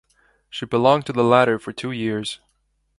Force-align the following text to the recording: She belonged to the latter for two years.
She 0.49 0.65
belonged 0.65 1.05
to 1.05 1.13
the 1.13 1.23
latter 1.23 1.59
for 1.59 1.71
two 1.71 1.91
years. 1.91 2.39